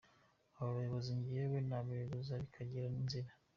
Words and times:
Abo 0.57 0.69
bayobozi 0.77 1.11
njyewe 1.19 1.57
nabeguza 1.69 2.33
bikagira 2.43 2.85
inzira. 2.99 3.29